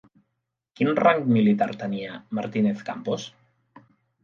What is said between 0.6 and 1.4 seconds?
Quin rang